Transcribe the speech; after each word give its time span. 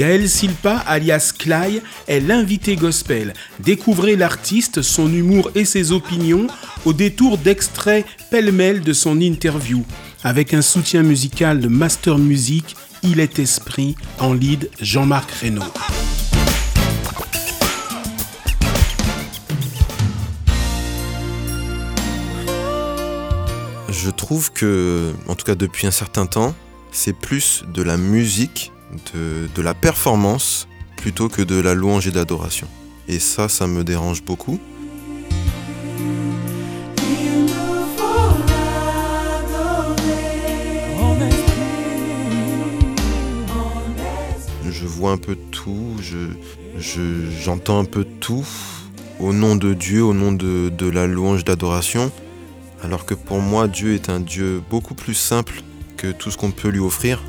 Gaël 0.00 0.30
Silpa, 0.30 0.78
alias 0.86 1.34
Clay, 1.38 1.82
est 2.08 2.20
l'invité 2.20 2.74
gospel. 2.74 3.34
Découvrez 3.58 4.16
l'artiste, 4.16 4.80
son 4.80 5.12
humour 5.12 5.50
et 5.54 5.66
ses 5.66 5.92
opinions 5.92 6.46
au 6.86 6.94
détour 6.94 7.36
d'extraits 7.36 8.06
pêle-mêle 8.30 8.80
de 8.80 8.94
son 8.94 9.20
interview. 9.20 9.84
Avec 10.24 10.54
un 10.54 10.62
soutien 10.62 11.02
musical 11.02 11.60
de 11.60 11.68
Master 11.68 12.16
Music, 12.16 12.76
Il 13.02 13.20
est 13.20 13.38
Esprit, 13.38 13.94
en 14.18 14.32
lead 14.32 14.70
Jean-Marc 14.80 15.32
Reynaud. 15.32 15.60
Je 23.90 24.08
trouve 24.08 24.50
que, 24.50 25.12
en 25.28 25.34
tout 25.34 25.44
cas 25.44 25.56
depuis 25.56 25.86
un 25.86 25.90
certain 25.90 26.24
temps, 26.24 26.54
c'est 26.90 27.12
plus 27.12 27.64
de 27.74 27.82
la 27.82 27.98
musique, 27.98 28.72
de, 29.14 29.62
la 29.62 29.74
performance, 29.74 30.68
plutôt 30.96 31.28
que 31.28 31.42
de 31.42 31.60
la 31.60 31.74
louange 31.74 32.06
et 32.06 32.10
d'adoration. 32.10 32.68
Et 33.08 33.18
ça, 33.18 33.48
ça 33.48 33.66
me 33.66 33.84
dérange 33.84 34.22
beaucoup. 34.22 34.58
Je 44.70 44.86
vois 44.86 45.12
un 45.12 45.18
peu 45.18 45.36
tout, 45.50 45.96
j'entends 47.42 47.80
un 47.80 47.84
peu 47.84 48.04
tout 48.04 48.46
au 49.18 49.32
nom 49.32 49.56
de 49.56 49.74
Dieu, 49.74 50.02
au 50.02 50.14
nom 50.14 50.32
de, 50.32 50.70
de 50.70 50.88
la 50.88 51.06
louange 51.06 51.44
d'adoration. 51.44 52.10
Alors 52.82 53.04
que 53.04 53.14
pour 53.14 53.40
moi, 53.40 53.68
Dieu 53.68 53.94
est 53.94 54.08
un 54.08 54.20
Dieu 54.20 54.62
beaucoup 54.70 54.94
plus 54.94 55.14
simple 55.14 55.62
que 55.98 56.10
tout 56.12 56.30
ce 56.30 56.38
qu'on 56.38 56.50
peut 56.50 56.68
lui 56.68 56.80
offrir. 56.80 57.20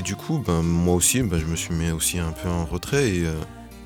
Et 0.00 0.02
du 0.02 0.16
coup, 0.16 0.42
ben, 0.46 0.62
moi 0.62 0.94
aussi, 0.94 1.20
ben, 1.20 1.38
je 1.38 1.44
me 1.44 1.56
suis 1.56 1.74
mis 1.74 1.90
aussi 1.90 2.18
un 2.18 2.32
peu 2.32 2.48
en 2.48 2.64
retrait. 2.64 3.04
Euh, 3.18 3.34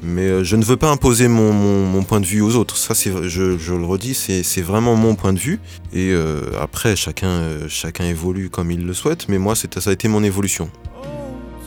mais 0.00 0.28
euh, 0.28 0.44
je 0.44 0.54
ne 0.54 0.64
veux 0.64 0.76
pas 0.76 0.88
imposer 0.88 1.26
mon, 1.26 2.04
point 2.04 2.20
de 2.20 2.24
vue 2.24 2.40
aux 2.40 2.54
autres. 2.54 2.76
Ça, 2.76 2.94
c'est, 2.94 3.10
je, 3.28 3.74
le 3.74 3.84
redis, 3.84 4.14
c'est, 4.14 4.62
vraiment 4.62 4.94
mon 4.94 5.16
point 5.16 5.32
de 5.32 5.40
vue. 5.40 5.58
Et 5.92 6.12
euh, 6.12 6.52
après, 6.60 6.94
chacun, 6.94 7.66
chacun 7.66 8.04
évolue 8.04 8.48
comme 8.48 8.70
il 8.70 8.86
le 8.86 8.94
souhaite. 8.94 9.28
Mais 9.28 9.38
moi, 9.38 9.56
ça 9.56 9.66
a 9.90 9.92
été 9.92 10.06
mon 10.06 10.22
évolution. 10.22 10.70
Oh, 11.02 11.06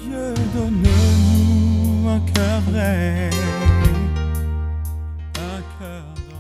Dieu, 0.02 0.34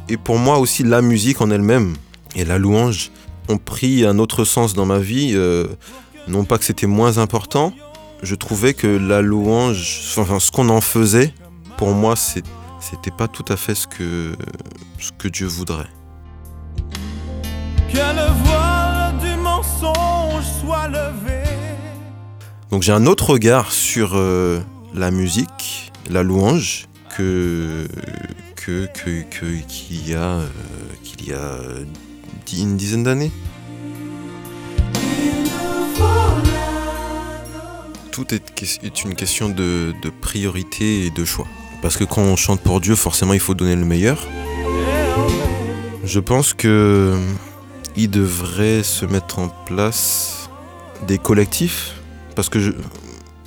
et 0.07 0.15
pour 0.15 0.37
moi 0.37 0.59
aussi, 0.59 0.83
la 0.83 1.01
musique 1.01 1.41
en 1.41 1.51
elle-même 1.51 1.97
et 2.37 2.45
la 2.45 2.57
louange 2.57 3.11
ont 3.49 3.57
pris 3.57 4.05
un 4.05 4.17
autre 4.17 4.45
sens 4.45 4.73
dans 4.73 4.85
ma 4.85 4.99
vie. 4.99 5.31
Euh, 5.33 5.67
non 6.27 6.43
pas 6.43 6.57
que 6.57 6.65
c'était 6.65 6.87
moins 6.87 7.17
important, 7.17 7.73
je 8.23 8.35
trouvais 8.35 8.73
que 8.73 8.87
la 8.87 9.21
louange, 9.21 10.15
enfin 10.17 10.39
ce 10.39 10.51
qu'on 10.51 10.69
en 10.69 10.81
faisait, 10.81 11.33
pour 11.77 11.91
moi, 11.91 12.15
c'était 12.15 13.11
pas 13.11 13.27
tout 13.27 13.45
à 13.47 13.57
fait 13.57 13.75
ce 13.75 13.87
que, 13.87 14.35
ce 14.99 15.11
que 15.11 15.27
Dieu 15.27 15.47
voudrait. 15.47 15.89
Que 17.91 17.97
le 17.97 18.43
voile 18.43 19.17
du 19.19 19.41
mensonge 19.41 20.43
soit 20.61 20.87
levé. 20.87 21.43
Donc 22.71 22.83
j'ai 22.83 22.91
un 22.91 23.05
autre 23.05 23.31
regard 23.31 23.71
sur 23.71 24.11
euh, 24.15 24.59
la 24.93 25.11
musique, 25.11 25.91
la 26.09 26.23
louange, 26.23 26.87
que 27.15 27.87
que 28.65 28.87
qu'il 29.67 30.09
y 30.09 30.13
a 30.13 30.19
euh, 30.19 30.47
qu'il 31.03 31.27
y 31.27 31.33
a 31.33 31.57
une 32.57 32.77
dizaine 32.77 33.03
d'années. 33.03 33.31
Tout 38.17 38.33
est, 38.33 39.03
une 39.03 39.13
question 39.13 39.47
de, 39.47 39.93
priorité 40.21 41.05
et 41.05 41.11
de 41.11 41.23
choix. 41.23 41.45
Parce 41.83 41.97
que 41.97 42.03
quand 42.03 42.23
on 42.23 42.35
chante 42.35 42.61
pour 42.61 42.81
Dieu, 42.81 42.95
forcément, 42.95 43.33
il 43.33 43.39
faut 43.39 43.53
donner 43.53 43.75
le 43.75 43.85
meilleur. 43.85 44.27
Je 46.03 46.19
pense 46.19 46.55
que 46.55 47.15
il 47.95 48.09
devrait 48.09 48.81
se 48.81 49.05
mettre 49.05 49.37
en 49.37 49.49
place 49.49 50.49
des 51.05 51.19
collectifs 51.19 51.93
parce 52.35 52.49
que 52.49 52.73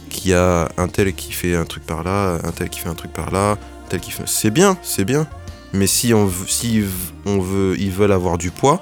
qu'il 0.08 0.30
y 0.30 0.34
a 0.34 0.68
un 0.76 0.86
tel 0.86 1.14
qui 1.14 1.32
fait 1.32 1.56
un 1.56 1.64
truc 1.64 1.84
par 1.84 2.04
là, 2.04 2.38
un 2.44 2.52
tel 2.52 2.68
qui 2.68 2.78
fait 2.78 2.90
un 2.90 2.94
truc 2.94 3.12
par 3.12 3.32
là, 3.32 3.58
tel 3.88 3.98
qui 3.98 4.12
fait. 4.12 4.22
C'est 4.26 4.52
bien, 4.52 4.78
c'est 4.84 5.04
bien. 5.04 5.26
Mais 5.72 5.88
si 5.88 6.14
on 6.14 6.26
veut, 6.26 6.46
si 6.46 6.84
on 7.26 7.40
veut, 7.40 7.74
ils 7.76 7.90
veulent 7.90 8.12
avoir 8.12 8.38
du 8.38 8.52
poids, 8.52 8.80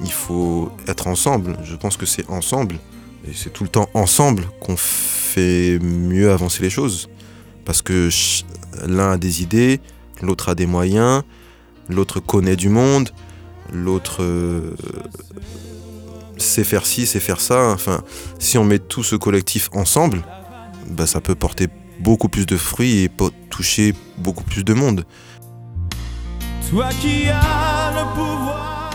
il 0.00 0.10
faut 0.10 0.72
être 0.88 1.06
ensemble. 1.06 1.56
Je 1.62 1.76
pense 1.76 1.96
que 1.96 2.04
c'est 2.04 2.28
ensemble. 2.28 2.80
Et 3.26 3.32
c'est 3.34 3.50
tout 3.50 3.64
le 3.64 3.70
temps 3.70 3.88
ensemble 3.94 4.44
qu'on 4.60 4.76
fait 4.76 5.78
mieux 5.80 6.30
avancer 6.30 6.62
les 6.62 6.70
choses. 6.70 7.08
Parce 7.64 7.80
que 7.80 8.10
l'un 8.86 9.12
a 9.12 9.16
des 9.16 9.42
idées, 9.42 9.80
l'autre 10.20 10.50
a 10.50 10.54
des 10.54 10.66
moyens, 10.66 11.22
l'autre 11.88 12.20
connaît 12.20 12.56
du 12.56 12.68
monde, 12.68 13.10
l'autre 13.72 14.22
euh, 14.22 14.76
sait 16.36 16.64
faire 16.64 16.84
ci, 16.84 17.06
sait 17.06 17.20
faire 17.20 17.40
ça. 17.40 17.70
Enfin, 17.70 18.02
si 18.38 18.58
on 18.58 18.64
met 18.64 18.78
tout 18.78 19.02
ce 19.02 19.16
collectif 19.16 19.70
ensemble, 19.72 20.22
bah, 20.90 21.06
ça 21.06 21.20
peut 21.20 21.34
porter 21.34 21.68
beaucoup 22.00 22.28
plus 22.28 22.44
de 22.44 22.56
fruits 22.56 23.04
et 23.04 23.10
toucher 23.48 23.94
beaucoup 24.18 24.44
plus 24.44 24.64
de 24.64 24.74
monde. 24.74 25.04
Toi 26.68 26.88
qui 27.00 27.28
as 27.28 27.92
le 27.94 28.14
pouvoir 28.14 28.90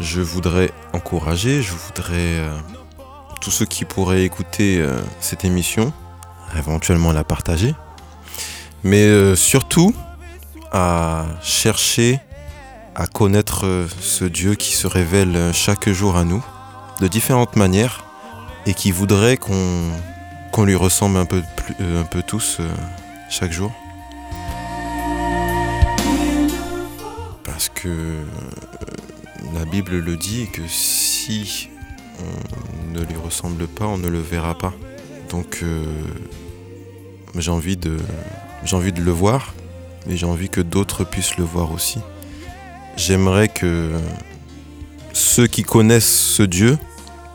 Je 0.00 0.20
voudrais 0.20 0.70
encourager, 0.92 1.62
je 1.62 1.72
voudrais 1.72 2.38
euh, 2.38 2.58
tous 3.40 3.50
ceux 3.50 3.66
qui 3.66 3.84
pourraient 3.84 4.24
écouter 4.24 4.78
euh, 4.80 5.00
cette 5.20 5.44
émission, 5.44 5.92
éventuellement 6.56 7.12
la 7.12 7.24
partager, 7.24 7.74
mais 8.84 9.02
euh, 9.02 9.36
surtout 9.36 9.94
à 10.72 11.26
chercher 11.42 12.20
à 12.94 13.06
connaître 13.06 13.86
ce 14.00 14.24
Dieu 14.24 14.54
qui 14.54 14.72
se 14.72 14.86
révèle 14.86 15.52
chaque 15.54 15.88
jour 15.88 16.16
à 16.16 16.24
nous 16.24 16.44
de 17.00 17.08
différentes 17.08 17.56
manières 17.56 18.04
et 18.66 18.74
qui 18.74 18.90
voudrait 18.90 19.36
qu'on 19.36 20.64
lui 20.64 20.74
ressemble 20.74 21.16
un 21.16 21.24
peu, 21.24 21.42
euh, 21.80 22.02
un 22.02 22.04
peu 22.04 22.22
tous 22.22 22.58
euh, 22.60 22.68
chaque 23.30 23.52
jour. 23.52 23.72
Parce 27.44 27.68
que 27.70 27.88
euh, 27.88 28.24
la 29.54 29.64
Bible 29.64 29.98
le 29.98 30.16
dit 30.16 30.48
que 30.52 30.62
si 30.68 31.70
ne 32.92 33.00
lui 33.00 33.16
ressemble 33.16 33.66
pas, 33.66 33.86
on 33.86 33.98
ne 33.98 34.08
le 34.08 34.20
verra 34.20 34.56
pas. 34.56 34.72
Donc 35.30 35.64
j'ai 37.36 37.50
envie 37.50 37.76
de 37.76 37.96
j'ai 38.64 38.76
envie 38.76 38.92
de 38.92 39.00
le 39.00 39.10
voir, 39.10 39.54
mais 40.06 40.16
j'ai 40.16 40.26
envie 40.26 40.48
que 40.48 40.60
d'autres 40.60 41.04
puissent 41.04 41.36
le 41.36 41.44
voir 41.44 41.72
aussi. 41.72 42.00
J'aimerais 42.96 43.48
que 43.48 43.90
ceux 45.12 45.46
qui 45.46 45.62
connaissent 45.62 46.10
ce 46.10 46.42
Dieu 46.42 46.78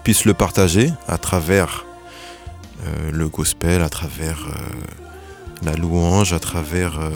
puissent 0.04 0.26
le 0.26 0.34
partager 0.34 0.92
à 1.08 1.18
travers 1.18 1.86
euh, 2.86 3.12
le 3.12 3.28
gospel, 3.28 3.82
à 3.82 3.90
travers 3.90 4.48
euh, 4.48 4.60
la 5.64 5.74
louange, 5.76 6.34
à 6.34 6.40
travers 6.40 7.00
euh, 7.00 7.10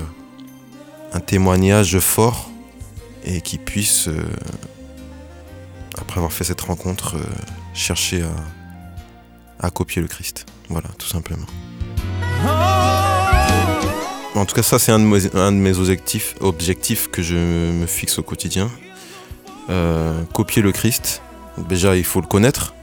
un 1.13 1.19
témoignage 1.19 1.99
fort 1.99 2.49
et 3.23 3.41
qui 3.41 3.57
puisse, 3.57 4.09
après 5.99 6.17
avoir 6.17 6.31
fait 6.31 6.43
cette 6.43 6.61
rencontre, 6.61 7.15
chercher 7.73 8.23
à, 9.59 9.69
copier 9.69 10.01
le 10.01 10.07
Christ. 10.07 10.45
Voilà, 10.69 10.87
tout 10.97 11.07
simplement. 11.07 11.45
En 14.35 14.45
tout 14.45 14.55
cas, 14.55 14.63
ça, 14.63 14.79
c'est 14.79 14.91
un, 14.91 14.99
de 14.99 15.57
mes 15.57 15.77
objectifs, 15.77 17.09
que 17.11 17.21
je 17.21 17.35
me 17.35 17.85
fixe 17.85 18.19
au 18.19 18.23
quotidien. 18.23 18.69
copier 20.33 20.61
le 20.61 20.71
Christ. 20.71 21.21
Déjà, 21.67 21.95
il 21.95 22.05
faut 22.05 22.21
le 22.21 22.27
connaître. 22.27 22.73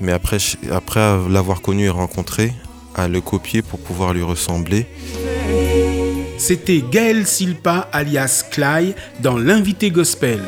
Mais 0.00 0.12
après, 0.12 0.38
après 0.70 1.00
l'avoir 1.28 1.60
connu 1.62 1.84
et 1.84 1.90
rencontré, 1.90 2.52
à 2.96 3.08
le 3.08 3.20
copier 3.20 3.62
pour 3.62 3.78
pouvoir 3.78 4.14
lui 4.14 4.22
ressembler. 4.22 4.86
C'était 6.38 6.82
Gaël 6.90 7.26
Silpa 7.26 7.88
alias 7.92 8.44
Clay 8.50 8.94
dans 9.20 9.38
l'invité 9.38 9.90
gospel. 9.90 10.40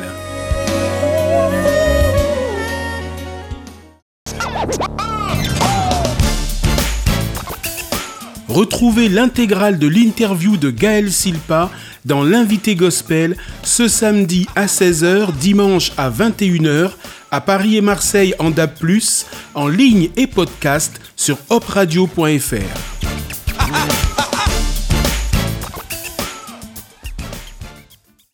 Retrouvez 8.59 9.07
l'intégrale 9.07 9.79
de 9.79 9.87
l'interview 9.87 10.57
de 10.57 10.69
Gaël 10.69 11.13
Silpa 11.13 11.69
dans 12.03 12.25
l'invité 12.25 12.75
gospel 12.75 13.37
ce 13.63 13.87
samedi 13.87 14.47
à 14.53 14.65
16h, 14.65 15.31
dimanche 15.39 15.93
à 15.95 16.09
21h 16.09 16.91
à 17.31 17.39
Paris 17.39 17.77
et 17.77 17.81
Marseille 17.81 18.35
en 18.37 18.49
DAB+, 18.49 18.73
en 19.53 19.69
ligne 19.69 20.09
et 20.17 20.27
podcast 20.27 20.99
sur 21.15 21.37
opradio.fr. 21.49 22.98